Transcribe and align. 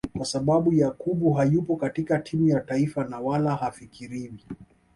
Kwa 0.17 0.25
sababu 0.25 0.73
Yakubu 0.73 1.33
hayupo 1.33 1.75
katika 1.75 2.19
timu 2.19 2.47
ya 2.47 2.59
taifa 2.59 3.03
na 3.03 3.19
wala 3.19 3.55
hafikiriwi 3.55 4.43